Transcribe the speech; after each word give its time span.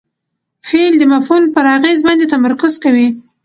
فعل 0.67 0.93
د 0.97 1.03
مفعول 1.13 1.43
پر 1.55 1.65
اغېز 1.77 1.99
باندي 2.07 2.25
تمرکز 2.33 2.73
کوي. 2.83 3.07